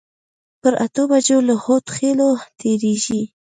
[0.61, 3.21] پر اتو بجو له هودخېلو تېرېږي.